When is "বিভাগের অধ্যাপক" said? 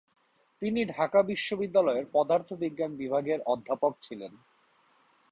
2.95-3.93